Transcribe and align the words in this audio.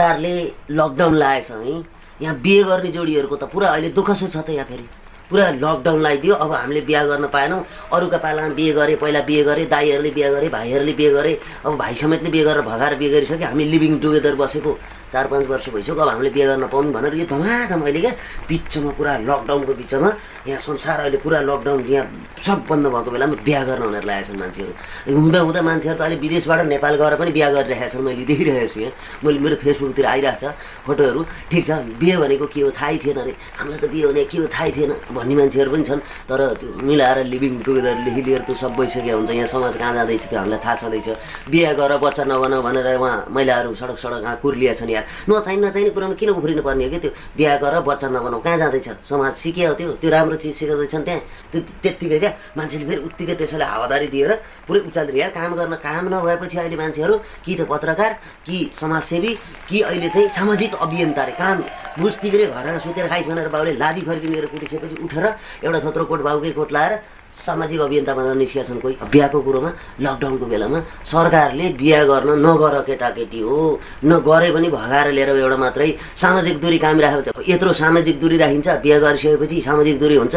सरकारले 0.00 0.34
लकडाउन 0.70 1.14
लगाएछ 1.14 1.50
है? 1.50 1.82
यहाँ 2.22 2.36
बिहे 2.40 2.62
गर्ने 2.64 2.90
जोडीहरूको 2.90 3.36
त 3.36 3.44
पुरा 3.52 3.68
अहिले 3.68 3.88
दुःखसो 3.92 4.26
छ 4.32 4.36
त 4.40 4.50
यहाँ 4.56 4.64
फेरि। 4.64 4.86
पुरा 5.28 5.48
लकडाउन 5.60 6.00
लगाइदियो 6.00 6.34
अब 6.40 6.52
हामीले 6.52 6.80
बिहा 6.88 7.04
गर्न 7.04 7.26
पाएनौँ। 7.28 7.60
अरूका 7.92 8.18
पालामा 8.24 8.54
बिहे 8.56 8.72
गरे 8.72 8.96
पहिला 8.96 9.20
बिहे 9.28 9.42
गरे 9.44 9.64
दाईहरूले 9.68 10.10
बिहे 10.16 10.30
गरे 10.32 10.48
भाइहरूले 10.48 10.92
बिहे 10.96 11.10
गरे 11.12 11.32
अब 11.66 11.76
भाइ 11.76 11.94
समेतले 12.00 12.30
बिहे 12.32 12.44
गरेर 12.44 12.64
भगाएर 12.64 12.94
बिहे 12.96 13.10
गरिसक्यो 13.12 13.46
हामी 13.46 13.64
लिभिङ 13.72 13.98
टुगेदर 14.00 14.34
बसेको। 14.40 14.72
चार 15.12 15.26
पाँच 15.26 15.46
वर्ष 15.46 15.68
भइसक्यो 15.74 15.94
अब 15.94 16.08
हामीले 16.08 16.30
बिहे 16.30 16.46
गर्न 16.46 16.66
पाउनु 16.72 16.92
भनेर 16.92 17.14
यो 17.14 17.26
धमाधम 17.26 17.82
अहिले 17.82 18.00
क्या 18.00 18.12
बिचमा 18.48 18.90
पुरा 18.98 19.12
लकडाउनको 19.26 19.74
बिचमा 19.74 20.10
यहाँ 20.46 20.60
संसार 20.60 21.00
अहिले 21.00 21.18
पुरा 21.18 21.40
लकडाउन 21.40 21.80
यहाँ 21.90 22.06
सब 22.40 22.58
बन्द 22.70 22.86
भएको 22.86 23.10
बेलामा 23.10 23.36
बिहा 23.44 23.62
गर्न 23.68 23.82
भनेर 23.90 24.04
लागेका 24.04 24.26
छन् 24.28 24.38
मान्छेहरू। 24.40 24.72
हुँदा 25.12 25.38
हुँदा 25.40 25.60
मान्छेहरू 25.62 25.98
त 25.98 26.02
अहिले 26.02 26.16
विदेशबाट 26.24 26.60
नेपाल 26.66 26.94
गएर 26.96 27.14
पनि 27.20 27.30
बिहा 27.36 27.48
गरिरहेका 27.50 27.88
छन् 27.92 28.04
मैले 28.06 28.24
देखिरहेको 28.24 28.72
छु 28.72 28.80
यहाँ। 28.80 28.92
मैले 29.24 29.38
मेरो 29.44 29.56
फेसबुकतिर 29.60 30.06
आइरहेको 30.06 30.38
छ 30.40 30.54
फोटोहरू। 30.86 31.20
ठिक 31.50 31.62
छ 31.66 31.70
बिहे 32.00 32.16
भनेको 32.16 32.46
के 32.46 32.60
हो 32.60 32.70
थाहै 32.70 32.96
थिएन 33.04 33.18
अरे। 33.20 33.32
हामीलाई 33.60 33.80
त 33.82 33.90
बिहे 33.92 34.06
भने 34.08 34.24
के 34.30 34.38
हो 34.38 34.46
थाहै 34.48 34.70
थिएन 34.72 34.92
भन्ने 35.12 35.34
मान्छेहरू 35.36 35.70
पनि 35.70 35.84
छन्। 35.84 36.00
तर 36.30 36.40
त्यो 36.60 36.68
मिलाएर 36.88 37.18
लिभिङ 37.28 37.52
टुगेदरदेखि 37.66 38.22
लिएर 38.24 38.42
त्यो 38.48 38.54
सब 38.56 38.72
भइसकेको 38.78 39.16
हुन्छ। 39.16 39.30
यहाँ 39.30 39.46
समाज 39.52 39.76
कहाँ 39.76 39.92
जाँदैछ 39.94 40.24
त्यो 40.30 40.38
हामीलाई 40.40 40.60
थाहा 40.64 40.74
छँदैछ। 40.80 41.08
बिहा 41.52 41.72
गर 41.76 41.92
बच्चा 42.00 42.24
नबनाऊ 42.24 42.62
भनेर 42.62 42.88
उहाँ 42.96 43.16
महिलाहरू 43.28 43.74
सडक 43.76 43.98
सडक 44.00 44.20
कहाँ 44.24 44.36
कुर्लिया 44.40 44.72
छन् 44.80 44.90
यार 45.00 45.06
नचाहिने 45.30 45.66
नचाहिने 45.66 45.90
कुरामा 45.96 46.14
किन 46.20 46.30
उफ्रिनु 46.36 46.62
पर्ने 46.62 46.84
हो 46.84 46.90
कि 46.90 46.98
त्यो? 47.00 47.10
बिहा 47.36 47.56
गर 47.56 47.74
बच्चा 47.88 48.08
नबनाऊ। 48.12 48.40
कहाँ 48.44 48.58
जाँदैछ? 48.60 48.88
समाज 49.08 49.32
सिक्यो 49.42 49.72
त्यो? 49.80 49.88
त्यो 50.00 50.10
राम्रो 50.10 50.36
चिज 50.36 50.54
सिकाउँदैछन् 50.60 51.04
त्यहाँ? 51.08 51.20
त्यो 51.52 51.60
त्यत्तिकै 51.82 52.18
क्या? 52.20 52.32
मान्छेले 52.56 52.84
फेरि 52.84 53.00
उत्तिकै 53.08 53.34
त्यसैले 53.40 53.64
हावादारी 53.64 54.06
दिएर 54.12 54.32
पुरै 54.68 54.80
उचाल्दै 54.86 55.18
यार 55.18 55.30
काम 55.32 55.50
गर्न 55.56 55.74
काम 55.80 56.04
नभएपछि 56.12 56.56
अहिले 56.58 56.76
मान्छेहरू 56.76 57.14
कि 57.44 57.52
त 57.58 57.60
पत्रकार 57.70 58.12
कि 58.46 58.56
समाजसेवी 58.80 59.32
कि 59.68 59.80
अहिले 59.80 60.08
चाहिँ 60.14 60.28
सामाजिक 60.28 60.74
अभियन्ता 60.84 61.22
रे 61.24 61.34
काम 61.40 61.58
बुझ्तिकै 62.00 62.46
घरमा 62.46 62.78
सुतेर 62.78 63.06
खाइस 63.10 63.26
भनेर 63.30 63.48
बाउले 63.54 63.72
लादी 63.82 64.00
फर्किनेर 64.08 64.46
कुटिसकेपछि 64.52 64.96
उठेर 65.04 65.24
एउटा 65.64 65.78
थोत्रो 65.84 66.04
कोट 66.10 66.20
बाउकै 66.22 66.50
कोट 66.58 66.70
लाएर 66.72 66.92
सामाजिक 67.40 67.80
अभियन्ता 67.80 68.14
भनेर 68.14 68.34
निस्किया 68.36 68.64
छन् 68.64 68.80
कोही। 68.80 68.94
बिहाको 69.12 69.38
कुरोमा 69.40 69.70
लकडाउनको 70.00 70.46
बेलामा 70.46 70.78
सरकारले 71.08 71.66
बिहा 71.80 72.00
गर्न 72.04 72.30
नगर 72.44 72.74
केटाकेटी 72.86 73.40
हो। 73.40 73.56
नगरे 74.04 74.50
पनि 74.52 74.68
भगाएर 74.68 75.06
लिएर 75.16 75.28
एउटा 75.40 75.56
मात्रै 75.56 75.88
सामाजिक 76.16 76.60
दूरी 76.60 76.78
काम 76.78 77.00
राखेको 77.00 77.40
छ 77.40 77.48
यत्रो 77.48 77.72
सामाजिक 77.72 78.20
दूरी 78.20 78.36
राखिन्छ 78.36 78.68
बिहा 78.84 78.98
गरिसकेपछि 78.98 79.56
सामाजिक 79.60 79.96
दूरी 80.00 80.16
हुन्छ। 80.20 80.36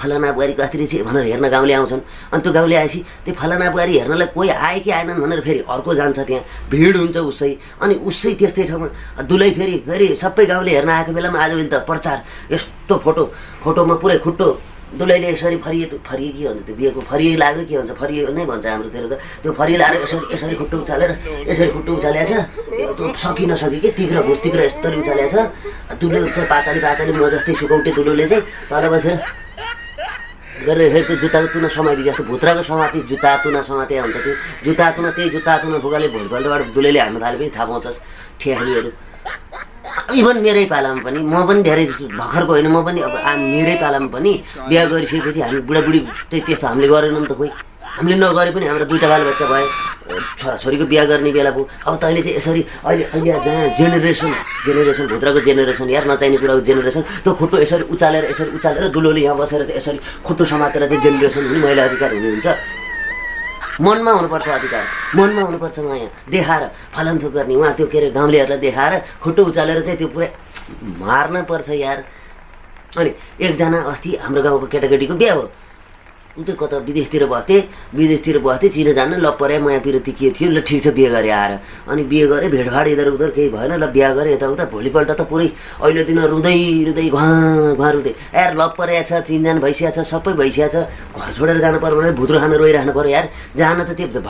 फलाना 0.00 0.32
बुहारी 0.32 0.52
कति 0.56 0.78
रहेछ 0.78 1.02
भनेर 1.04 1.24
हेर्न 1.32 1.48
गाउँले 1.48 1.74
आउँछन्। 1.74 2.00
अनि 2.32 2.40
त्यो 2.42 2.52
गाउँले 2.52 2.76
आएपछि 2.76 3.00
त्यो 3.24 3.34
फलाना 3.34 3.70
बुहारी 3.70 3.92
हेर्नलाई 3.98 4.28
कोही 4.32 4.48
आए 4.48 4.78
कि 4.80 4.90
आएनन् 4.90 5.20
भनेर 5.20 5.40
फेरि 5.44 5.60
अर्को 5.68 5.94
जान्छ 5.94 6.18
त्यहाँ। 6.18 6.42
भिड 6.70 6.96
हुन्छ 6.96 7.16
उसै। 7.28 7.52
अनि 7.82 7.94
उसै 8.08 8.32
त्यस्तै 8.40 8.64
ठाउँमा 8.64 8.88
दुलै 9.28 9.50
फेरि 9.58 9.76
फेरि 9.88 10.06
सबै 10.16 10.44
गाउँले 10.46 10.70
हेर्न 10.76 10.90
आएको 10.96 11.12
बेलामा 11.12 11.38
आजभोलि 11.44 11.68
त 11.68 11.84
प्रचार। 11.84 12.18
यस्तो 12.52 12.94
फोटो 13.04 13.22
फोटोमा 13.64 13.94
पुरै 14.00 14.18
खुट्टो 14.24 14.48
दुलैले 14.88 15.28
यसरी 15.32 15.56
फरिए 15.60 15.86
फरिए 16.00 16.30
के 16.32 16.44
भन्छ 16.48 16.62
त्यो 16.64 16.74
बिहेको? 16.76 17.00
फरिए 17.04 17.36
लाग्यो 17.36 17.64
के 17.68 17.74
भन्छ? 17.76 17.92
फरिए 17.92 18.20
नै 18.32 18.44
भन्छ 18.48 18.66
हाम्रोतिर 18.66 19.04
त। 19.04 19.12
त्यो 19.42 19.52
फरिए 19.52 19.76
लाएर 19.76 19.94
यसरी 20.00 20.18
यसरी 20.34 20.54
खुट्टो 20.56 20.76
उचालेर 20.80 21.10
यसरी 21.44 21.70
खुट्टो 21.76 21.92
उचालेको 21.92 22.24
छ। 22.24 22.32
त्यो 22.96 23.12
सकि 23.12 23.44
नसकि 23.46 23.78
के? 23.84 23.90
तिग्र 23.98 24.16
भुस 24.24 24.38
तिग्र 24.42 24.60
यस्तरी 24.64 24.96
उचालेको 25.04 25.28
छ। 25.28 25.36
दुलो 26.00 26.18
चाहिँ 26.32 26.48
पातली 26.48 26.80
पातली 26.80 27.12
म 27.12 27.28
जस्तै 27.28 27.52
सुकौटे 27.60 27.90
दुलोले 28.00 28.26
चाहिँ 28.28 28.42
तल 28.70 28.84
बसेर 28.88 29.14
गरेर 30.66 30.90
फेरि 30.92 31.04
त्यो 31.04 31.16
जुत्ताको 31.22 31.46
तुना 31.52 31.68
समाति 31.68 32.02
जस्तो। 32.02 32.22
भुत्राको 32.24 32.62
समाति 32.64 32.98
जुत्ता 33.12 33.30
तुना 33.44 33.60
समाते 33.62 33.94
हुन्छ 33.98 34.16
त्यो। 34.24 34.34
जुत्ता 34.64 34.84
तुना 34.96 35.10
त्यही 35.12 35.28
जुत्ता 35.36 35.52
तुना 35.62 35.78
फुगाले 35.84 36.08
भोलिपल्टबाट 36.08 36.60
दुलैले 36.74 37.00
हान्न 37.00 37.16
थाले 37.22 37.36
पनि 37.38 37.50
थाहा 37.54 37.64
पाउँछस्। 37.68 37.98
ठेहारीहरू 38.40 38.90
इभन 40.08 40.36
मेरै 40.40 40.64
पालामा 40.72 41.00
पनि 41.04 41.18
म 41.20 41.36
पनि 41.48 41.60
धेरै 41.68 41.84
भर्खरको 42.16 42.52
होइन 42.52 42.68
म 42.72 42.80
पनि 42.86 43.00
अब 43.04 43.14
मेरै 43.52 43.76
पालामा 43.76 44.08
पनि 44.08 44.32
बिहा 44.68 44.84
गरिसकेपछि 44.88 45.40
हामी 45.44 45.60
बुढाबुढी 45.68 46.00
त्यस्तो 46.30 46.66
हामीले 46.66 46.88
गरेनौँ 46.88 47.26
त 47.28 47.32
खोइ। 47.36 47.50
हामीले 47.98 48.16
नगरे 48.16 48.50
पनि 48.56 48.66
हाम्रो 48.70 48.86
दुइटा 48.88 49.08
बालबच्चा 49.12 49.46
भए 49.52 49.64
छोराछोरीको 50.40 50.84
बिहा 50.88 51.04
गर्ने 51.10 51.30
बेला 51.36 51.50
पो 51.52 51.60
अब 51.84 51.94
तैँले 52.00 52.20
चाहिँ 52.24 52.36
यसरी 52.40 52.62
अहिले 52.88 53.04
अहिले 53.12 53.32
जहाँ 53.44 53.68
जेनेरेसन 53.78 54.32
जेनेरेसन 54.64 55.04
भित्रको 55.12 55.40
जेनेरेसन 55.44 55.88
यार 55.92 56.04
नचाहिने 56.08 56.38
कुराको 56.40 56.60
जेनेरेसन 56.68 57.02
त्यो 57.24 57.32
खुट्टो 57.40 57.56
यसरी 57.64 57.84
उचालेर 57.92 58.24
यसरी 58.32 58.50
उचालेर 58.56 58.88
दुलोले 58.94 59.20
यहाँ 59.28 59.36
बसेर 59.36 59.60
चाहिँ 59.68 59.76
यसरी 59.76 59.98
खुट्टो 60.24 60.44
समातेर 60.48 60.82
चाहिँ 60.88 61.02
जेनेरेसन 61.04 61.42
हुने 61.48 61.60
महिला 61.64 61.82
अधिकार 61.84 62.10
हुने 62.16 62.28
हुन्छ 62.32 62.48
मनमा 63.80 64.12
हुनुपर्छ 64.12 64.48
अधिकार। 64.48 64.84
मनमा 65.16 65.42
हुनुपर्छ 65.42 65.78
माया। 65.78 66.08
देखाएर 66.30 66.62
फलनथुक 66.94 67.32
गर्ने। 67.32 67.54
उहाँ 67.54 67.72
त्यो 67.74 67.86
के 67.86 67.98
अरे 67.98 68.10
गाउँलेहरूलाई 68.10 68.58
देखाएर 68.58 68.92
खुट्टो 69.22 69.44
उचालेर 69.44 69.80
चाहिँ 69.86 69.98
त्यो 69.98 70.08
पुरै 70.08 70.28
मार्न 70.98 71.42
पर्छ 71.44 71.68
यार। 71.70 72.04
अनि 72.98 73.10
एकजना 73.40 73.78
अस्ति 73.92 74.16
हाम्रो 74.22 74.42
गाउँको 74.42 74.66
केटाकेटीको 74.66 75.14
बिहा 75.14 75.34
हो 75.34 75.42
ऊ 76.36 76.42
चाहिँ 76.44 76.58
कता 76.60 76.76
विदेशतिर 76.84 77.24
बस्थेँ 77.26 77.62
विदेशतिर 77.94 78.38
बस्थेँ 78.44 78.70
चिनो 78.70 78.92
जान्न 78.92 79.14
ल 79.24 79.30
पऱ्यो 79.40 79.60
माया 79.64 79.78
पिरती 79.80 80.12
के 80.12 80.30
थियो 80.36 80.50
ल 80.50 80.60
ठिक 80.60 80.82
छ 80.82 80.88
बिहे 80.94 81.08
गरेँ 81.10 81.32
आएर। 81.32 81.52
अनि 81.88 82.02
बिहे 82.04 82.26
गरेँ 82.28 82.50
भेटभाड 82.50 82.86
इधर 82.88 83.08
उधर 83.16 83.30
केही 83.32 83.48
भएन 83.48 83.72
ल 83.82 83.86
बिहा 83.90 84.12
गरेँ 84.14 84.32
यताउता 84.34 84.64
भोलिपल्ट 84.70 85.10
त 85.18 85.20
पुरै 85.26 85.48
अहिले 85.82 86.04
दिन 86.04 86.18
रुँदै 86.30 86.54
रुँदै 86.86 87.08
घुवा 87.08 87.26
घुवा 87.74 87.90
रुँदै। 87.90 88.12
यार 88.34 88.54
लप 88.54 88.74
परेको 88.78 89.02
छ 89.08 89.12
चिनजान 89.26 89.58
भइसकेको 89.58 89.94
छ 89.96 90.06
सबै 90.06 90.32
भइसकेको 90.38 90.70
छ 90.70 90.86
घर 91.16 91.30
छोडेर 91.34 91.58
जानु 91.58 91.78
पऱ्यो 91.82 91.96
भने 91.96 92.12
भुत्रो 92.14 92.38
खान 92.38 92.52
रोइराख्नु 92.54 92.92
पऱ्यो 92.92 93.10
यार। 93.10 93.26
जान 93.58 93.82
त 93.88 93.90
त्यो 93.98 94.22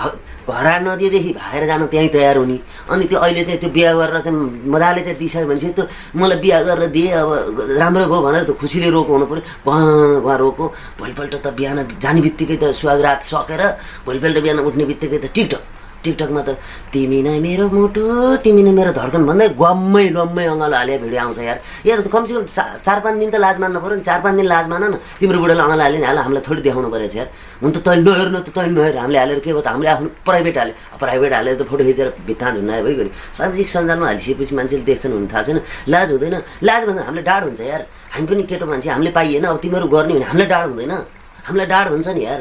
घर 0.48 0.66
नदिएदेखि 0.80 1.32
भागेर 1.36 1.64
जान 1.68 1.86
त्यहीँ 1.92 2.08
तयार 2.08 2.36
हुने। 2.40 2.56
अनि 2.88 3.04
त्यो 3.04 3.18
अहिले 3.20 3.44
चाहिँ 3.44 3.60
त्यो 3.60 3.68
बिहा 3.68 3.92
गरेर 4.00 4.20
चाहिँ 4.24 4.64
मजाले 4.72 5.00
चाहिँ 5.04 5.18
दिइसक्यो 5.20 5.44
भने 5.44 5.60
चाहिँ 5.60 5.74
त्यो 5.76 5.84
मलाई 6.16 6.38
बिहा 6.40 6.58
गरेर 6.64 6.88
दिएँ 6.88 7.12
अब 7.20 7.28
राम्रो 7.76 8.04
भयो 8.08 8.20
भनेर 8.24 8.44
त 8.48 8.56
खुसीले 8.56 8.88
रोको 8.88 9.12
हुनु 9.12 9.26
पऱ्यो 9.28 9.44
भँ 9.68 10.24
भँ 10.24 10.36
रोको। 10.40 10.64
भोलिपल्ट 10.96 11.34
त 11.44 11.52
बिहान 11.52 11.97
जाने 12.02 12.20
बित्तिकै 12.26 12.56
त 12.62 12.64
सुहागरात 12.80 13.20
सकेर 13.32 13.62
भोलिपल्ट 14.06 14.36
बिहान 14.44 14.58
उठ्ने 14.68 14.84
बित्तिकै 14.90 15.18
त 15.18 15.26
टिकटक। 15.34 15.62
टिकटकमा 15.98 16.42
त 16.46 16.50
तिमी 16.94 17.20
नै 17.26 17.42
मेरो 17.42 17.64
मुटु 17.74 18.02
तिमी 18.38 18.62
नै 18.62 18.70
मेरो 18.70 18.94
धड्कन 18.94 19.22
भन्दै 19.26 19.46
गम्मै 19.58 20.04
लम्मै 20.14 20.44
अँगालो 20.54 20.76
हाले 20.78 20.94
भिडियो 21.02 21.20
आउँछ 21.26 21.38
यार। 21.42 21.58
या 21.82 21.98
त 21.98 22.06
कमसेकम 22.06 22.46
चार 22.86 22.98
पाँच 23.02 23.14
दिन 23.18 23.30
त 23.34 23.36
लाज 23.42 23.56
मान्नु 23.58 23.82
पऱ्यो 23.82 23.96
नि। 23.98 24.04
चार 24.06 24.20
पाँच 24.22 24.34
दिन 24.38 24.46
लाज 24.46 24.66
मान 24.70 24.82
न। 24.94 24.94
तिम्रो 25.18 25.38
बुढाले 25.42 25.58
अँगालो 25.58 25.82
हाल्यो 25.82 25.98
नि 25.98 26.06
हाल 26.06 26.18
हामीलाई 26.22 26.42
थोरै 26.46 26.62
देखाउनु 26.62 26.88
परेछ 26.94 27.14
यार। 27.18 27.28
हुन 27.62 27.70
त 27.74 27.78
तैँले 27.82 28.02
नहेर्नु 28.06 28.38
त 28.46 28.48
तैँले 28.54 28.72
नहेर। 28.78 28.94
हामीले 29.02 29.18
हालेर 29.18 29.38
के 29.42 29.50
भयो 29.50 29.60
त? 29.60 29.68
हामीले 29.74 29.90
आफ्नो 29.90 30.08
प्राइभेट 30.22 30.56
हाल्यो 30.58 30.74
प्राइभेट 31.02 31.32
हालेर 31.34 31.54
त 31.58 31.62
फोटो 31.66 31.82
खिचेर 31.82 32.08
भित्ता 32.30 32.46
झुन्नायो 32.54 32.82
भइगयो 32.86 33.10
सामाजिक 33.34 33.68
सञ्जालमा 33.74 34.06
हालिसकेपछि 34.06 34.54
मान्छेले 34.54 34.84
देख्छन् 34.86 35.12
हुन 35.18 35.26
थाहा 35.26 35.42
छैन। 35.50 35.58
लाज 35.90 36.08
हुँदैन। 36.14 36.36
लाज 36.62 36.80
भन्दा 36.86 37.02
हामीलाई 37.10 37.26
डाढ 37.26 37.42
हुन्छ 37.50 37.60
यार। 37.66 37.82
हामी 38.14 38.26
पनि 38.30 38.42
केटो 38.46 38.66
मान्छे 38.70 38.88
हामीले 38.94 39.10
पाइएन। 39.18 39.44
अब 39.50 39.58
तिमीहरू 39.66 39.86
गर्ने 39.90 40.14
भने 40.14 40.26
हामीलाई 40.30 40.46
डाढ 40.46 40.64
हुँदैन। 40.70 41.17
हामीलाई 41.48 41.66
डाढ 41.72 41.86
हुन्छ 41.88 42.08
नि 42.16 42.22
यार। 42.24 42.40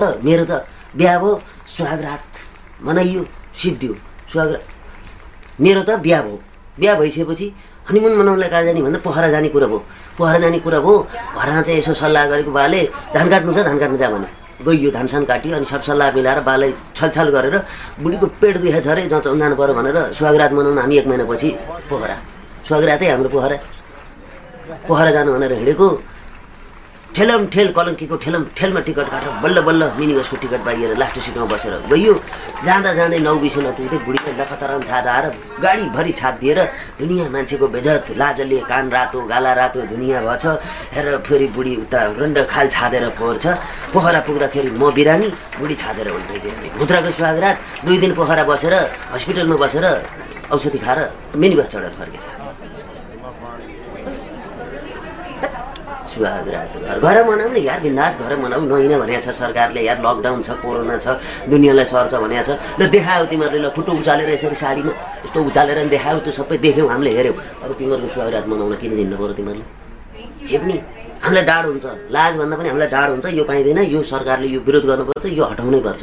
त 0.00 0.02
मेरो 0.24 0.44
त 0.50 0.52
बिहा 0.96 1.14
भयो 1.20 1.32
सुहागरात 1.76 2.24
मनाइयो 2.86 3.22
सिद्धियो 3.60 3.94
सुहागरात। 4.32 4.64
मेरो 5.60 5.82
त 5.88 5.90
बिहा 6.04 6.20
भयो। 6.24 6.36
बिहा 6.80 6.94
भइसकेपछि 7.00 7.46
हनिमुन 7.88 8.12
मनाउनलाई 8.18 8.48
कहाँ 8.48 8.64
जाने 8.64 8.80
भन्दा 8.82 8.98
पोखरा 9.06 9.28
जाने 9.34 9.48
कुरा 9.54 9.66
भयो। 9.68 9.80
पोखरा 10.18 10.38
जाने 10.44 10.58
कुरा 10.64 10.80
भयो 10.80 10.94
घरमा 11.36 11.60
चाहिँ 11.66 11.78
यसो 11.80 11.92
सल्लाह 12.02 12.24
गरेको 12.32 12.50
बाले 12.50 12.80
धान 13.14 13.26
काट्नु 13.30 13.52
छ 13.56 13.58
धान 13.68 13.78
काट्नु 13.78 13.98
जा 14.00 14.08
भने। 14.10 14.28
गइयो 14.56 14.90
धानसान 14.90 15.24
काट्यो 15.28 15.56
अनि 15.56 15.66
सब 15.68 15.82
सल्लाह 15.84 16.08
मिलाएर 16.16 16.40
बालाई 16.48 16.70
छलछल 16.96 17.28
गरेर 17.36 17.56
बुढीको 18.00 18.26
पेट 18.40 18.56
दुखे 18.56 18.80
छ 18.80 18.88
अरे 18.88 19.02
जहाँ 19.12 19.36
जानु 19.36 19.56
पऱ्यो 19.60 19.74
भनेर 19.78 19.96
सुहागरात 20.16 20.52
मनाउन 20.56 20.78
हामी 20.80 20.96
एक 20.96 21.06
महिनापछि 21.06 21.48
पोखरा 21.92 22.16
सुहागरातै 22.64 23.06
हाम्रो 23.12 23.28
पोखरा 23.36 23.56
पोखरा 24.88 25.10
जानु 25.16 25.30
भनेर 25.36 25.52
हिँडेको 25.60 25.86
ठेलम 27.16 27.46
ठेल 27.52 27.68
कलङ्कीको 27.76 28.16
ठेलम 28.24 28.42
ठेलमा 28.56 28.80
टिकट 28.86 29.08
काटेर 29.12 29.30
बल्ल 29.42 29.60
बल्ल 29.66 29.82
मिनी 29.98 30.14
बसको 30.14 30.36
टिकट 30.36 30.60
पाइएर 30.66 30.96
लास्ट 31.00 31.18
सिटमा 31.26 31.44
बसेर 31.52 31.74
गइयो 31.92 32.12
जाँदा 32.66 32.92
जाँदै 32.98 33.18
नौ 33.24 33.34
बिस 33.40 33.56
नपुग्दै 33.64 33.98
बुढीले 34.04 34.32
लखतराम 34.40 34.82
छाद 34.88 35.06
आएर 35.08 35.24
गाडीभरि 35.64 36.12
छाद 36.20 36.34
दिएर 36.42 36.60
दुनियाँ 37.00 37.28
मान्छेको 37.32 37.66
बेजत 37.72 38.12
लाजले 38.20 38.58
कान 38.68 38.90
रातो 38.96 39.20
गाला 39.32 39.52
रातो 39.60 39.80
दुनियाँ 39.96 40.20
भएछ। 40.28 40.44
हेर 40.92 41.06
फेरि 41.24 41.46
बुढी 41.56 41.74
उता 41.88 42.00
रन्ड 42.20 42.38
खाल 42.52 42.68
छादेर 42.76 43.08
फोहोर 43.16 43.36
छ 43.40 43.46
पोखरा 43.96 44.20
पुग्दाखेरि 44.28 44.70
म 44.76 44.92
बिरामी 44.92 45.28
बुढी 45.56 45.74
छादेर 45.82 46.08
उल्टै 46.12 46.38
बिरामी। 46.44 46.68
भुत्राको 46.76 47.10
सुहागरात 47.16 47.56
दुई 47.86 47.96
दिन 48.04 48.12
पोखरा 48.12 48.44
बसेर 48.44 48.74
हस्पिटलमा 49.16 49.56
बसेर 49.64 49.86
औषधि 50.52 50.78
खाएर 50.84 50.98
मिनी 51.40 51.54
बस 51.56 51.68
चढेर 51.72 51.92
फर्केर। 51.96 52.35
सुहागरात 56.16 56.72
घर। 56.80 56.96
घर 56.98 57.16
मनाऊ 57.28 57.48
न 57.52 57.56
यार 57.60 57.80
बिन्दास 57.84 58.12
घर 58.18 58.32
मनाऊ। 58.40 58.60
नहिन 58.66 58.92
भनेको 58.98 59.20
छ 59.20 59.28
सरकारले 59.36 59.80
यार 59.84 59.98
लकडाउन 60.00 60.40
छ 60.42 60.50
कोरोना 60.64 60.96
छ 60.96 61.06
दुनियाँलाई 61.52 61.86
सर्छ 61.92 62.14
भनेको 62.24 62.44
छ। 62.48 62.50
ल 62.80 62.82
देखायो 62.88 63.24
तिमीहरूले 63.30 63.60
ल 63.60 63.68
खुट्टो 63.76 63.92
उचालेर 64.00 64.28
यसरी 64.32 64.56
साडीमा 64.56 64.92
यस्तो 65.24 65.38
उचालेर 65.44 65.78
नि 65.84 65.90
देखायो 65.94 66.18
त्यो 66.24 66.32
सबै 66.40 66.56
देख्यौ 66.64 66.86
हामीले 66.88 67.10
हेऱ्यौँ। 67.16 67.36
अब 67.64 67.70
तिमीहरूको 67.78 68.08
सुहागरात 68.14 68.44
मनाउन 68.48 68.74
किन 68.80 68.92
दिनु 68.96 69.16
पऱ्यो 69.20 69.34
तिमीहरूले? 69.38 69.66
हेप्ने 70.50 70.74
हामीलाई 71.24 71.44
डाढ 71.50 71.64
हुन्छ। 71.66 71.86
लाज 72.16 72.32
भन्दा 72.40 72.54
पनि 72.56 72.68
हामीलाई 72.72 72.90
डाढ 72.96 73.08
हुन्छ। 73.12 73.26
यो 73.38 73.44
पाइँदैन 73.44 73.78
यो 73.94 74.00
सरकारले 74.12 74.46
यो 74.54 74.60
विरोध 74.66 74.84
गर्नुपर्छ 74.90 75.24
यो 75.38 75.44
हटाउनै 75.44 75.80
पर्छ। 75.86 76.02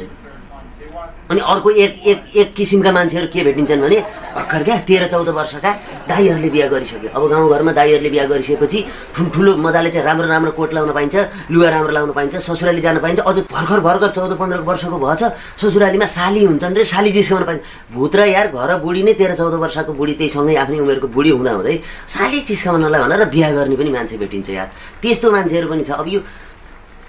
अनि 1.30 1.40
अर्को 1.40 1.70
एक 1.70 1.92
एक 2.06 2.36
एक 2.36 2.52
किसिमका 2.54 2.92
मान्छेहरू 2.92 3.28
के 3.32 3.42
भेटिन्छन् 3.44 3.80
भने 3.80 3.98
भर्खर 4.34 4.62
क्या 4.62 4.76
तेह्र 4.88 5.06
चौध 5.08 5.28
वर्षका 5.28 5.70
दाईहरूले 6.08 6.50
बिहा 6.50 6.66
गरिसक्यो। 6.68 7.10
अब 7.16 7.22
गाउँघरमा 7.30 7.72
दाईहरूले 7.72 8.10
बिहा 8.10 8.24
गरिसकेपछि 8.28 8.78
ठुल्ठुलो 9.16 9.56
मजाले 9.56 9.90
चाहिँ 9.90 10.06
राम्रो 10.06 10.26
राम्रो 10.28 10.52
कोट 10.52 10.74
लाउन 10.74 10.92
पाइन्छ 10.92 11.16
लुगा 11.50 11.68
राम्रो 11.70 11.92
लाउन 11.96 12.10
पाइन्छ 12.12 12.36
ससुराली 12.44 12.80
जान 12.80 12.98
पाइन्छ। 13.00 13.20
अझ 13.20 13.36
भर्खर 13.48 13.80
भर्खर 13.80 14.10
चौध 14.12 14.36
पन्ध्र 14.36 14.58
वर्षको 14.68 14.98
भएछ 15.00 15.22
ससुरालीमा 15.62 16.06
साली 16.12 16.44
हुन्छन् 16.44 16.76
रे 16.76 16.84
साली 16.84 17.10
जिस्काउन 17.16 17.44
पाइन्छ। 17.48 17.62
भूत 17.94 18.16
र 18.16 18.20
यार 18.28 18.48
घर 18.52 18.76
बुढी 18.84 19.02
नै 19.02 19.12
तेह्र 19.16 19.34
चौध 19.40 19.54
वर्षको 19.64 19.92
बुढी 19.96 20.14
त्यही 20.20 20.30
सँगै 20.36 20.54
आफ्नै 20.60 20.78
उमेरको 20.84 21.08
बुढी 21.08 21.30
हुँदा 21.30 21.52
हुँदै 21.56 21.76
साली 22.10 22.40
चिस्काउनलाई 22.44 23.00
भनेर 23.00 23.24
बिहा 23.32 23.50
गर्ने 23.56 23.76
पनि 23.76 23.90
मान्छे 23.96 24.16
भेटिन्छ 24.18 24.50
यार। 24.50 24.68
त्यस्तो 25.00 25.30
मान्छेहरू 25.30 25.68
पनि 25.72 25.84
छ। 25.88 25.90
अब 25.94 26.08
यो 26.10 26.20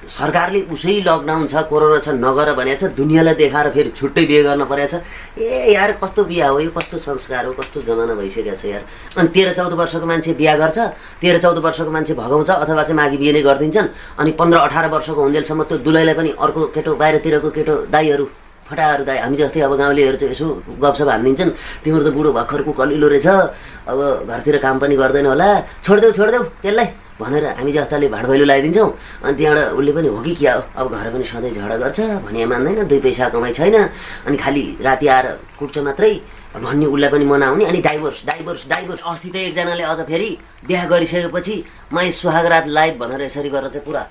सरकारले 0.07 0.62
उसै 0.74 1.02
लकडाउन 1.02 1.48
छ 1.48 1.56
कोरोना 1.69 2.00
छ 2.06 2.10
नगर 2.13 2.54
भनेको 2.54 2.80
छ 2.80 2.84
दुनियाँलाई 2.94 3.36
देखाएर 3.36 3.68
फेरि 3.75 3.90
छुट्टै 3.98 4.25
बिहे 4.30 4.42
गर्न 4.44 4.63
परेको 4.69 4.90
छ 4.92 5.02
ए 5.42 5.74
यार 5.74 5.92
कस्तो 6.02 6.24
बिहा 6.30 6.48
हो 6.48 6.60
यो? 6.60 6.69
कस्तो 6.78 6.98
संस्कार 6.98 7.46
हो? 7.46 7.52
कस्तो 7.60 7.81
जमाना 7.90 8.13
भइसकेको 8.13 8.56
छ 8.56 8.66
यार। 8.66 8.84
अनि 9.18 9.28
तेह्र 9.36 9.54
चौध 9.57 9.74
वर्षको 9.74 10.06
मान्छे 10.06 10.34
बिहा 10.38 10.56
गर्छ 10.62 10.78
तेह्र 11.22 11.38
चौध 11.42 11.57
वर्षको 11.66 11.92
मान्छे 11.92 12.13
भगाउँछ 12.13 12.50
अथवा 12.50 12.84
चाहिँ 12.84 12.98
माघी 13.02 13.18
बिहे 13.18 13.34
नै 13.34 13.42
गरिदिन्छन् 13.42 13.88
अनि 14.19 14.31
पन्ध्र 14.40 14.57
अठार 14.68 14.86
वर्षको 14.94 15.22
हुन्जेलसम्म 15.22 15.63
त्यो 15.69 15.78
दुलैलाई 15.86 16.16
पनि 16.16 16.30
अर्को 16.38 16.62
केटो 16.75 16.96
बाहिरतिरको 17.01 17.50
केटो 17.58 17.75
दाईहरू 17.90 18.25
फटाहरू 18.66 19.04
दाई 19.06 19.18
हामी 19.22 19.38
जस्तै 19.38 19.62
अब 19.62 19.74
गाउँलेहरू 19.78 20.18
चाहिँ 20.18 20.34
यसो 20.34 20.46
गफसप 20.81 21.10
हानिदिन्छन्। 21.10 21.51
तिम्रो 21.86 22.01
त 22.01 22.10
बुढो 22.18 22.30
भर्खरको 22.34 22.72
कलिलो 22.74 23.08
रहेछ। 23.13 23.28
अब 23.86 24.00
घरतिर 24.25 24.58
काम 24.58 24.75
पनि 24.81 24.96
गर्दैन 24.98 25.25
होला। 25.30 25.48
छोडिदेऊ 25.86 26.12
छोडिदेऊ 26.18 26.44
त्यसलाई। 26.66 27.05
भनेर 27.19 27.45
हामी 27.57 27.71
जस्ताले 27.71 28.07
भाडभैलो 28.12 28.45
लगाइदिन्छौँ 28.45 28.89
अनि 29.23 29.35
त्यहाँबाट 29.38 29.71
उसले 29.79 29.91
पनि 29.95 30.07
हो 30.07 30.21
कि 30.21 30.33
क्या? 30.35 30.53
हो 30.56 30.62
अब 30.75 30.91
घर 30.91 31.07
पनि 31.13 31.23
सधैँ 31.23 31.51
झगडा 31.51 31.75
गर्छ 31.83 32.00
भने 32.25 32.45
मान्दैन 32.45 32.88
दुई 32.88 33.00
पैसा 33.00 33.29
कमाइ 33.31 33.53
छैन 33.53 33.75
अनि 34.27 34.38
खालि 34.38 34.63
राति 34.81 35.07
आएर 35.07 35.27
कुट्छ 35.59 35.77
मात्रै 35.88 36.13
भन्ने 36.56 36.85
उसलाई 36.85 37.09
पनि 37.12 37.25
मनाउने 37.25 37.65
अनि 37.65 37.79
डाइभोर्स 37.88 38.25
डाइभोर्स 38.25 38.67
डाइभोर्स 38.69 39.01
अस्ति 39.12 39.29
त 39.29 39.35
एकजनाले 39.35 39.83
अझ 39.83 40.00
फेरि 40.07 40.29
बिहा 40.67 40.85
गरिसकेपछि 40.91 41.56
मै 41.94 42.12
सुहागरात 42.12 42.67
लाइभ 42.67 42.94
भनेर 43.03 43.21
यसरी 43.21 43.50
गरेर 43.50 43.69
चाहिँ 43.69 43.85
पुरा 43.85 44.03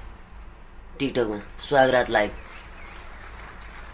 टिकटकमा 0.98 1.38
सुहागरात 1.68 2.10
लाइभ। 2.10 2.30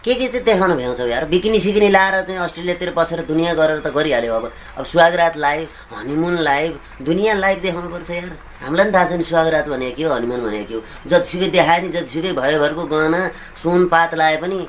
के 0.03 0.13
के 0.15 0.27
चाहिँ 0.27 0.45
देखाउन 0.45 0.73
भ्याउँछौ 0.75 1.05
यार? 1.07 1.25
बिकिनी 1.29 1.59
सिकिनी 1.61 1.89
लाएर 1.89 2.21
चाहिँ 2.25 2.39
अस्ट्रेलियातिर 2.41 2.89
बसेर 2.97 3.21
दुनियाँ 3.25 3.55
गरेर 3.55 3.79
त 3.85 3.93
गरिहाल्यो 3.93 4.33
अब। 4.33 4.51
अब 4.77 4.85
सुहागरात 4.85 5.37
लाइभ 5.37 5.67
हनिमुन 5.93 6.37
लाइभ 6.41 6.79
दुनियाँ 7.05 7.35
लाइभ 7.37 7.61
देखाउनुपर्छ 7.61 8.09
यार। 8.09 8.31
हामीलाई 8.65 8.85
पनि 8.85 8.93
थाहा 8.93 9.05
छ 9.05 9.13
नि 9.13 9.23
सुहागरात 9.29 9.67
भनेको 9.69 9.95
के 9.97 10.03
हो 10.03 10.13
हनिमुन 10.13 10.41
भनेको 10.41 10.67
के 10.67 10.73
हो। 10.73 10.81
जतिसुकै 11.05 11.47
देखायो 11.53 11.81
नि 11.81 11.89
जतिसुकै 11.93 12.33
भयोभरको 12.33 12.83
गहना 12.89 13.21
सुन 13.61 13.85
पात 13.93 14.15
लाए 14.17 14.37
पनि 14.41 14.59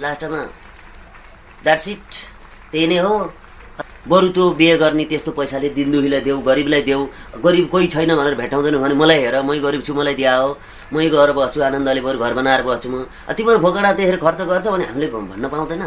लास्टमा 0.00 0.40
द्याट्स 1.64 1.88
इट 1.88 2.08
त्यही 2.72 2.86
नै 2.88 2.98
हो। 3.04 3.14
बरु 4.08 4.28
त्यो 4.32 4.44
बिहे 4.58 4.76
गर्ने 4.78 5.04
त्यस्तो 5.04 5.32
पैसाले 5.36 5.68
दिन 5.76 5.92
दुखीलाई 5.92 6.20
देऊ 6.24 6.40
गरिबलाई 6.40 6.82
देऊ 6.82 7.02
गरिब 7.44 7.68
कोही 7.68 7.86
छैन 7.92 8.10
भनेर 8.16 8.34
भेटाउँदैन 8.40 8.76
भने 8.80 8.94
मलाई 8.94 9.18
हेर 9.20 9.36
मै 9.44 9.58
गरिब 9.60 9.82
छु 9.84 9.94
मलाई 9.94 10.14
दिया 10.14 10.34
हो। 10.36 10.56
मै 10.92 11.08
गएर 11.12 11.32
बस्छु 11.36 11.60
आनन्दले 11.60 12.00
बरु 12.00 12.18
घर 12.18 12.32
बनाएर 12.32 12.62
बस्छु 12.64 12.88
म। 12.88 13.04
तिमीहरू 13.36 13.60
भोगडा 13.60 13.92
देखेर 14.00 14.16
खर्च 14.16 14.40
गर्छ 14.48 14.66
भने 14.72 14.84
हामीले 14.88 15.06
भन्न 15.12 15.44
पाउँदैन। 15.52 15.82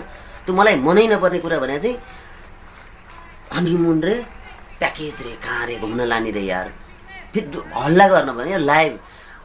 त्यो 0.46 0.54
मलाई 0.54 0.76
मनै 0.86 1.08
नपर्ने 1.18 1.40
कुरा 1.42 1.58
भने 1.60 1.80
चाहिँ 1.80 1.98
हनीमुन 3.54 3.98
रे 4.06 4.16
प्याकेज 4.80 5.18
रे 5.26 5.34
कहाँ 5.42 5.66
रे 5.68 5.76
घुम्न 5.82 6.06
लाने 6.06 6.32
रे 6.32 6.44
यार। 6.46 6.68
फेरि 7.34 7.58
हल्ला 7.74 8.08
गर्न 8.08 8.30
भने 8.38 8.58
live 8.70 8.92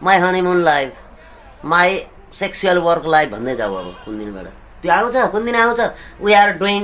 my 0.05 0.17
honeymoon 0.21 0.59
live 0.65 0.93
my 1.65 1.91
sexual 2.41 2.79
work 2.85 3.05
live 3.09 3.29
भन्दै 3.33 3.57
जाऊ 3.57 3.75
अब 3.75 3.89
कुन 4.05 4.19
दिनबाट। 4.19 4.47
त्यो 4.83 4.93
आउँछ 4.93 5.17
कुन 5.33 5.45
दिन 5.45 5.57
आउँछ? 5.57 5.81
वी 6.21 6.33
आर 6.33 6.51
डुइङ 6.61 6.83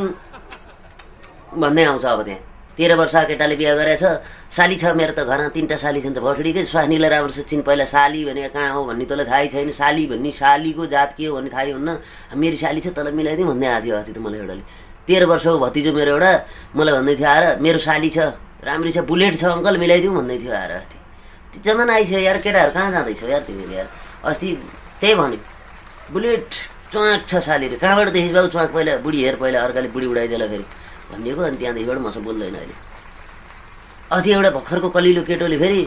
भन्दै 1.54 1.84
आउँछ 1.84 2.04
अब 2.04 2.22
त्यहाँ। 2.22 2.40
तेह्र 2.72 2.94
वर्ष 2.96 3.14
केटाले 3.28 3.56
बिहा 3.56 3.74
गरेछ। 3.76 4.04
साली 4.48 4.76
छ 4.80 4.96
मेरो 4.96 5.12
त 5.12 5.28
घरमा 5.28 5.48
तिनवटा 5.52 5.76
साली 5.76 6.00
छन् 6.00 6.16
त 6.16 6.18
भटुडीकै 6.24 6.64
स्वास्नीलाई 6.64 7.10
राम्रोसित 7.12 7.46
चिन 7.46 7.60
पहिला 7.68 7.84
साली 7.84 8.24
भने 8.24 8.48
कहाँ 8.48 8.72
हो 8.72 8.80
भन्ने 8.88 9.04
तँलाई 9.04 9.26
थाहै 9.28 9.46
छैन। 9.52 9.70
साली 9.76 10.06
भन्ने 10.08 10.30
सालीको 10.32 10.86
जात 10.88 11.10
के 11.12 11.26
हो 11.28 11.36
भन्ने 11.36 11.50
थाहै 11.52 11.72
हुन्न। 11.76 11.90
मेरो 12.32 12.56
साली 12.56 12.80
छ 12.80 12.96
तँलाई 12.96 13.12
मिलाइदिउँ 13.12 13.48
भन्दै 13.52 13.66
आएको 13.68 13.84
थियो 13.84 13.96
अस्ति 13.96 14.12
त 14.12 14.18
मलाई 14.24 14.40
एउटाले। 14.40 14.64
तेह्र 15.04 15.24
वर्षको 15.28 15.58
भतिजो 15.60 15.92
मेरो 15.92 16.10
एउटा 16.16 16.32
मलाई 16.72 16.94
भन्दै 16.96 17.14
थियो 17.20 17.28
आएर 17.28 17.44
मेरो 17.60 17.78
साली 17.78 18.08
छ 18.08 18.18
राम्री 18.64 18.90
छ 18.92 18.98
बुलेट 19.04 19.34
छ 19.36 19.44
अङ्कल 19.52 19.76
मिलाइदिउँ 19.76 20.14
भन्दै 20.16 20.36
थियो 20.40 20.52
आएर 20.56 20.72
अस्ति। 20.80 20.96
त्यो 21.52 21.60
जमाना 21.60 21.92
आइसक्यो 21.92 22.20
यार 22.24 22.38
केटाहरू 22.40 22.72
कहाँ 22.72 22.90
जाँदैछौ 22.90 23.26
यार 23.28 23.42
तिमीले 23.44 23.76
यार? 23.76 23.88
अस्ति 24.24 24.48
त्यही 25.00 25.14
भन्यो। 25.20 25.40
बुलेट 26.08 26.48
च्वाक 26.92 27.20
छ 27.28 27.32
सालीले। 27.44 27.76
कहाँबाट 27.76 28.08
देखिस् 28.16 28.32
बाबु 28.32 28.48
च्वाक? 28.48 28.68
पहिला 28.72 28.96
बुढी 29.04 29.18
हेर 29.24 29.36
पहिला 29.36 29.58
अर्काले 29.60 29.88
बुढी 29.92 30.06
उडाइदिएला 30.06 30.46
फेरि। 30.48 30.64
भनिदिएको 31.12 31.42
अनि 31.42 31.56
त्यहाँदेखिबाट 31.60 31.98
मसँग 32.06 32.24
बोल्दैन 32.24 32.54
अहिले। 32.54 32.74
अति 34.16 34.28
एउटा 34.32 34.50
भर्खरको 34.56 34.88
कलिलो 34.96 35.22
केटोले 35.28 35.56
फेरि 35.62 35.80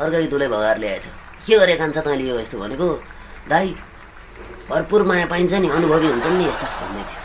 अर्कै 0.00 0.26
दुलै 0.32 0.48
भगाएर 0.48 0.78
ल्याएछ। 0.78 1.06
के 1.46 1.54
गरे 1.58 1.74
खान्छ 1.80 1.98
तैँले 1.98 2.24
यो 2.28 2.34
यस्तो 2.40 2.58
भनेको? 2.58 2.88
दाई 3.50 3.68
भरपुर 4.70 5.02
माया 5.08 5.26
पाइन्छ 5.32 5.52
नि 5.62 5.68
अनुभवी 5.68 6.06
हुन्छन् 6.12 6.38
नि 6.38 6.44
यस्ता 6.44 6.66
भन्दै 6.80 7.02
थियो। 7.08 7.22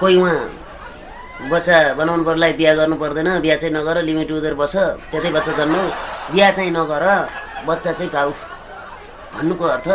कोही 0.00 0.16
उहाँ 0.20 0.38
बच्चा 1.50 1.76
बनाउनु 1.98 2.24
पर्लाई 2.24 2.52
बिहा 2.58 2.72
गर्नु 2.78 2.96
पर्दैन 3.02 3.28
बिहा 3.44 3.56
चाहिँ 3.56 3.74
नगर 3.74 3.96
लिमिट 4.08 4.30
उधर 4.32 4.54
बस 4.54 4.74
त्यतै 5.10 5.30
बच्चा 5.36 5.52
जन्म 5.58 5.74
बिहा 6.32 6.50
चाहिँ 6.56 6.70
नगर 6.70 7.04
बच्चा 7.66 7.92
चाहिँ 7.92 8.10
पाऊ 8.12 8.30
भन्नुको 9.34 9.64
अर्थ 9.76 9.88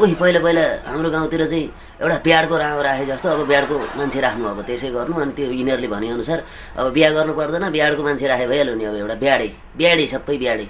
उही 0.00 0.14
पहिला 0.20 0.40
पहिला 0.46 0.64
हाम्रो 0.86 1.10
गाउँतिर 1.10 1.42
चाहिँ 1.50 1.66
एउटा 2.02 2.16
ब्याडको 2.26 2.54
राहो 2.62 2.82
राखे 2.82 3.04
जस्तो 3.10 3.28
अब 3.34 3.40
ब्याडको 3.50 3.74
मान्छे 3.98 4.20
राख्नु 4.26 4.44
अब 4.54 4.60
त्यसै 4.68 4.88
गर्नु 4.96 5.14
अनि 5.22 5.32
त्यो 5.36 5.50
यिनीहरूले 5.60 5.88
भनेअनुसार 5.94 6.40
अब 6.78 6.86
बिहा 6.94 7.10
गर्नु 7.16 7.32
पर्दैन 7.34 7.64
ब्याडको 7.76 8.02
मान्छे 8.02 8.26
राखे 8.32 8.46
भइहाल्यो 8.52 8.74
नि 8.74 8.84
अब 8.90 8.96
एउटा 9.02 9.16
ब्याडै 9.24 9.48
ब्याडै 9.78 10.06
सबै 10.14 10.36
ब्याडै 10.42 10.66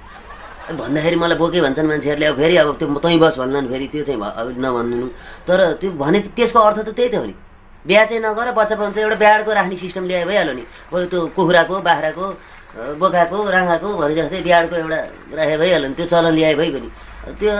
भन्दाखेरि 0.80 1.16
मलाई 1.20 1.36
बोके 1.42 1.60
भन्छन् 1.60 1.88
मान्छेहरूले 1.92 2.26
अब 2.32 2.36
फेरि 2.40 2.56
अब 2.56 2.68
त्यो 2.80 2.86
तैँ 3.04 3.18
बस 3.20 3.34
भन्लान् 3.38 3.68
फेरि 3.72 3.86
त्यो 3.92 4.02
चाहिँ 4.08 4.20
अब 4.40 4.48
नभनिदिनु 4.64 5.06
तर 5.48 5.60
त्यो 5.80 5.90
भने 6.00 6.18
त्यसको 6.36 6.58
अर्थ 6.68 6.78
त 6.88 6.90
त्यही 6.96 7.08
त 7.12 7.14
हो 7.20 7.26
नि। 7.28 7.34
बिहा 7.84 8.04
चाहिँ 8.08 8.22
नगर 8.24 8.48
बच्चा 8.56 8.74
त 8.80 8.96
एउटा 9.04 9.16
ब्याडको 9.20 9.50
राख्ने 9.52 9.76
सिस्टम 9.76 10.04
ल्याए 10.08 10.24
भइहाल्यो 10.24 10.54
नि। 10.56 10.64
त्यो 11.12 11.20
कुखुराको 11.36 11.74
बाख्राको 11.88 12.26
बोकाको 13.00 13.36
राँगाको 13.56 13.88
भने 14.00 14.14
जस्तै 14.16 14.40
बिहाडको 14.48 14.74
एउटा 14.76 14.98
राखे 15.38 15.56
भइहाल्यो 15.60 15.88
नि 15.88 15.94
त्यो 16.00 16.06
चलन 16.12 16.32
ल्याए 16.32 16.54
भइगयो 16.60 16.80
नि। 16.80 16.90
त्यो 17.40 17.52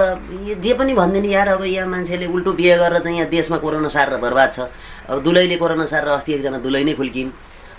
जे 0.60 0.72
पनि 0.76 0.92
भनिदिने 0.94 1.28
यार 1.28 1.48
अब 1.56 1.64
यहाँ 1.64 1.88
मान्छेले 1.88 2.26
उल्टो 2.28 2.52
बिहे 2.52 2.76
गरेर 2.76 3.00
चाहिँ 3.00 3.18
यहाँ 3.18 3.30
देशमा 3.30 3.56
कोरोना 3.64 3.88
सारेर 3.88 4.20
बर्बाद 4.20 4.50
छ। 4.52 4.58
अब 5.08 5.22
दुलैले 5.24 5.56
कोरोना 5.56 5.86
सारेर 5.88 6.08
अस्ति 6.20 6.32
एकजना 6.34 6.58
दुलै 6.60 6.84
नै 6.84 6.94
खुल्किन्। 6.94 7.30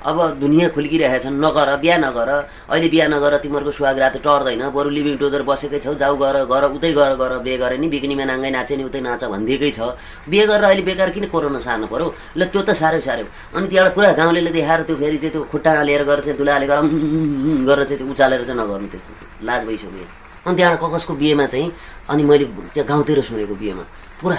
अब 0.06 0.38
दुनियाँ 0.38 0.70
खुल्किरहेछन् 0.70 1.38
नगर 1.42 1.70
बिहा 1.82 1.98
नगर। 1.98 2.30
अहिले 2.70 2.88
बिहा 2.94 3.08
नगर 3.10 3.38
तिमीहरूको 3.42 3.72
सुहागरात 3.74 4.18
टर्दैन। 4.22 4.70
बरु 4.70 4.90
लिभिङ 4.90 5.18
टुजर 5.18 5.42
बसेकै 5.50 5.80
छौ 5.82 5.94
जाऊ 5.98 6.14
गर 6.18 6.46
गर 6.46 6.64
उतै 6.78 6.94
गर 6.94 7.14
गर 7.22 7.32
बिहे 7.46 7.58
गरे 7.58 7.78
नि 7.82 7.88
बिकिनीमा 7.90 8.26
नाङ्गै 8.30 8.52
नाचे 8.54 8.78
नि 8.78 8.84
उतै 8.86 9.02
नाच 9.02 9.26
भनिदिएकै 9.26 9.72
छ। 9.74 9.98
बिहे 10.30 10.46
गरेर 10.46 10.66
अहिले 10.70 10.84
बेकार 10.86 11.10
किन 11.10 11.26
कोरोना 11.34 11.58
सार्नु 11.58 11.90
पऱ्यो 11.90 12.14
ल 12.38 12.42
त्यो 12.54 12.62
त 12.62 12.78
साह्रै 12.78 13.02
साह्रो 13.02 13.26
अनि 13.58 13.66
त्यहाँबाट 13.66 13.94
पुरा 13.98 14.12
गाउँले 14.14 14.42
देखाएर 14.54 14.82
त्यो 14.86 14.96
फेरि 15.02 15.18
चाहिँ 15.18 15.34
त्यो 15.34 15.42
खुट्टा 15.50 15.72
लिएर 15.90 16.04
गरेर 16.06 16.22
चाहिँ 16.26 16.38
दुलाले 16.38 16.66
गर 16.70 16.78
गरेर 17.70 17.86
चाहिँ 17.90 17.98
त्यो 17.98 18.10
उचालेर 18.14 18.42
चाहिँ 18.46 18.60
नगर्नु 18.62 18.88
त्यस्तो। 18.94 19.14
लाज 19.42 19.62
भइसक्यो। 19.66 20.25
अनि 20.46 20.56
त्यहाँबाट 20.56 20.80
ककसको 20.82 21.14
बिहेमा 21.14 21.46
चाहिँ 21.46 21.72
अनि 22.10 22.24
मैले 22.24 22.46
त्यहाँ 22.74 22.88
गाउँतिर 22.88 23.22
सुनेको 23.22 23.56
बिहेमा 23.56 23.84
पुरा 24.22 24.38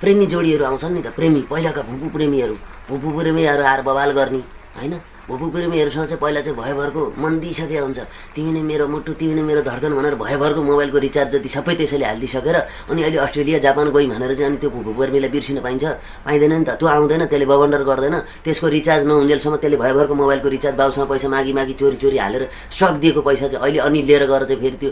प्रेमी 0.00 0.26
जोडीहरू 0.26 0.64
आउँछन् 0.64 0.94
नि 0.94 1.02
त 1.02 1.14
प्रेमी 1.18 1.40
पहिलाका 1.50 1.82
भुपु 1.82 2.06
प्रेमीहरू 2.14 2.54
भुपु 2.90 3.08
प्रेमीहरू 3.18 3.62
आएर 3.62 3.80
बवाल 3.82 4.10
गर्ने 4.18 4.42
होइन? 4.78 4.94
भुपु 5.22 5.46
प्रेमीहरूसँग 5.54 6.06
चाहिँ 6.10 6.18
पहिला 6.18 6.40
चाहिँ 6.42 6.58
भयभरको 6.58 7.02
मन 7.22 7.38
दिइसकेको 7.38 7.84
हुन्छ। 7.86 8.00
तिमी 8.34 8.50
नै 8.52 8.62
मेरो 8.66 8.86
मुटु 8.90 9.12
तिमी 9.14 9.34
नै 9.38 9.42
मेरो 9.42 9.62
धड्कन 9.62 9.94
भनेर 9.94 10.14
भयभरको 10.18 10.62
मोबाइलको 10.62 10.98
रिचार्ज 10.98 11.30
जति 11.38 11.48
सबै 11.48 11.74
त्यसैले 11.78 12.06
हालिदिइसकेर 12.10 12.56
अनि 12.90 13.02
अहिले 13.02 13.18
अस्ट्रेलिया 13.22 13.58
जापान 13.62 13.86
गई 13.94 14.06
भनेर 14.10 14.34
चाहिँ 14.34 14.50
अनि 14.50 14.58
त्यो 14.58 14.70
भुपु 14.74 14.90
प्रेमीलाई 14.98 15.30
बिर्सिन 15.30 15.60
पाइन्छ 15.62 15.84
पाइँदैन 16.26 16.52
नि 16.58 16.64
त। 16.66 16.70
त्यो 16.74 16.86
आउँदैन 16.90 17.22
त्यसले 17.30 17.46
बबन्डर 17.46 17.82
गर्दैन। 17.86 18.16
त्यसको 18.42 18.66
रिचार्ज 18.66 19.02
नहुन्जेलसम्म 19.06 19.56
त्यसले 19.62 19.76
भयभरको 19.78 20.14
मोबाइलको 20.14 20.48
रिचार्ज 20.58 20.76
बाउसँग 20.76 21.06
पैसा 21.06 21.28
मागी 21.30 21.52
मागी 21.54 21.74
चोरी 21.78 21.96
चोरी 22.02 22.18
हालेर 22.18 22.42
स्टक 22.74 22.94
दिएको 22.98 23.20
पैसा 23.22 23.46
चाहिँ 23.46 23.62
अहिले 23.62 23.78
अनि 23.78 24.02
लिएर 24.02 24.26
गएर 24.26 24.42
चाहिँ 24.50 24.60
फेरि 24.60 24.76
त्यो 24.82 24.90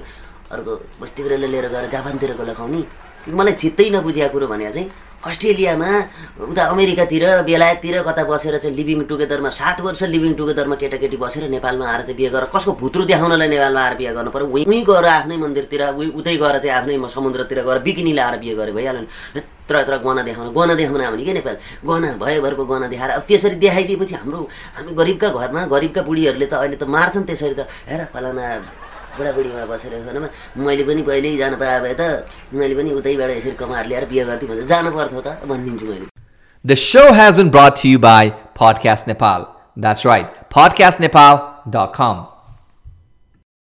अर्को 0.52 0.72
बस्तीकोले 1.00 1.46
लिएर 1.46 1.66
गएर 1.70 1.86
जापानतिरको 1.94 2.44
लगाउने। 2.50 2.82
मलाई 3.30 3.54
चित्तै 3.62 3.90
नबुझेको 3.90 4.32
कुरो 4.32 4.46
भने 4.48 4.72
चाहिँ 4.72 4.88
अस्ट्रेलियामा 5.20 5.88
उता 6.48 6.62
अमेरिकातिर 6.72 7.24
बेलायततिर 7.44 7.96
कता 8.02 8.24
बसेर 8.24 8.56
चाहिँ 8.58 8.76
लिभिङ 8.76 9.04
टुगेदरमा 9.04 9.50
सात 9.52 9.80
वर्ष 9.84 10.02
लिभिङ 10.08 10.32
टुगेदरमा 10.34 10.74
केटाकेटी 10.80 11.16
बसेर 11.20 11.48
नेपालमा 11.52 11.84
आएर 11.86 12.00
चाहिँ 12.00 12.16
बिहे 12.16 12.30
गरेर 12.32 12.48
कसको 12.54 12.72
भुत्रो 12.80 13.04
देखाउनलाई 13.04 13.48
नेपालमा 13.48 13.80
आएर 13.84 13.94
बिहे 14.00 14.12
गर्नु 14.16 14.30
पऱ्यो 14.32 14.46
उहीँ 14.48 14.82
गएर 14.88 15.06
आफ्नै 15.20 15.36
मन्दिरतिर 15.44 15.82
उही 15.92 16.08
उतै 16.18 16.36
गएर 16.40 16.56
चाहिँ 16.64 16.74
आफ्नै 16.78 16.96
समुद्रतिर 17.14 17.60
गएर 17.68 17.78
बिकिनी 17.84 18.12
लाएर 18.16 18.36
बिहे 18.40 18.54
गरे 18.56 18.72
भइहाल्यो 18.72 19.02
नि। 19.04 19.08
यत्र 19.36 19.76
यत्र 19.76 19.96
गहना 20.00 20.22
देखाउन 20.24 20.48
गहना 20.56 20.74
देखाउन 20.80 21.00
भने 21.12 21.24
के 21.24 21.32
नेपाल? 21.36 21.56
गहना 21.84 22.08
भयभरको 22.16 22.64
गहना 22.64 22.86
देखाएर 22.88 23.10
अब 23.20 23.22
त्यसरी 23.28 23.56
देखाइदिएपछि 23.60 24.14
हाम्रो 24.24 24.40
हामी 24.76 24.92
गरिबका 24.96 25.28
घरमा 25.28 25.60
गरिबका 25.68 26.00
बुढीहरूले 26.08 26.46
त 26.48 26.54
अहिले 26.64 26.76
त 26.80 26.88
मार्छन् 26.88 27.28
त्यसरी 27.28 27.54
त। 27.60 27.68
हेर 27.86 28.08
फलाना 28.08 28.46
बुढाबुढीमा 29.20 29.64
बसेर 29.72 29.92
खानामा 30.06 30.28
मैले 30.64 30.84
पनि 30.88 31.02
पहिल्यै 31.10 31.36
जानु 31.42 31.56
पाए 31.62 31.80
भए 31.84 31.94
त 32.00 32.02
मैले 32.62 32.74
पनि 32.80 32.90
उतैबाट 33.00 33.30
यसरी 33.36 33.56
कमाएर 33.62 33.86
ल्याएर 33.90 34.08
बिहे 34.12 34.24
गर्थेँ 34.30 34.48
भने 34.50 34.66
जानु 34.72 34.90
पर्थ्यो 34.96 35.20
त 35.26 35.28
भनिदिन्छु 35.52 35.86
मैले 35.92 36.06
The 36.64 36.76
show 36.76 37.12
has 37.12 37.36
been 37.36 37.50
brought 37.50 37.76
to 37.76 37.88
you 37.88 37.98
by 37.98 38.32
Podcast 38.54 39.06
Nepal. 39.06 39.46
That's 39.76 40.04
right, 40.04 40.26
podcastnepal.com. 40.50 42.26